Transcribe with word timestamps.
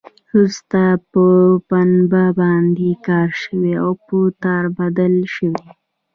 وروسته 0.29 0.81
په 1.11 1.23
پنبه 1.69 2.23
باندې 2.39 2.89
کار 3.07 3.29
شوی 3.41 3.73
او 3.83 3.91
په 4.05 4.17
تار 4.43 4.63
بدل 4.79 5.13
شوی. 5.33 5.63